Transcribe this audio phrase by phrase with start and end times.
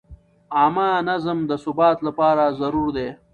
[0.57, 3.07] عامه نظم د ثبات لپاره ضروري دی.